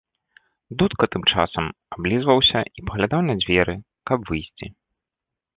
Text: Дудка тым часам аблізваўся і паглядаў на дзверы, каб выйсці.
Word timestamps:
Дудка 0.81 1.05
тым 1.15 1.23
часам 1.33 1.65
аблізваўся 1.97 2.59
і 2.79 2.87
паглядаў 2.91 3.21
на 3.29 3.37
дзверы, 3.43 3.75
каб 4.13 4.19
выйсці. 4.31 4.65